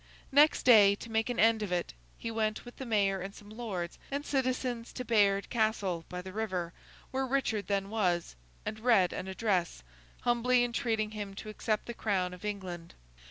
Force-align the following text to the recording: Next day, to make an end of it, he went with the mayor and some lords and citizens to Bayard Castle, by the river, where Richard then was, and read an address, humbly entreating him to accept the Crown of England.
Next 0.31 0.63
day, 0.63 0.95
to 0.95 1.11
make 1.11 1.29
an 1.29 1.39
end 1.39 1.61
of 1.61 1.71
it, 1.71 1.93
he 2.17 2.31
went 2.31 2.65
with 2.65 2.77
the 2.77 2.87
mayor 2.87 3.21
and 3.21 3.35
some 3.35 3.51
lords 3.51 3.99
and 4.09 4.25
citizens 4.25 4.91
to 4.93 5.05
Bayard 5.05 5.51
Castle, 5.51 6.05
by 6.09 6.23
the 6.23 6.33
river, 6.33 6.73
where 7.11 7.27
Richard 7.27 7.67
then 7.67 7.91
was, 7.91 8.35
and 8.65 8.79
read 8.79 9.13
an 9.13 9.27
address, 9.27 9.83
humbly 10.21 10.63
entreating 10.63 11.11
him 11.11 11.35
to 11.35 11.49
accept 11.49 11.85
the 11.85 11.93
Crown 11.93 12.33
of 12.33 12.43
England. 12.43 12.95